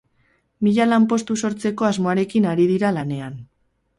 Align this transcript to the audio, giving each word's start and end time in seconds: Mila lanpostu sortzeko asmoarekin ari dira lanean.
Mila 0.67 0.87
lanpostu 0.87 1.37
sortzeko 1.41 1.87
asmoarekin 1.89 2.49
ari 2.55 2.65
dira 2.75 2.93
lanean. 2.99 3.37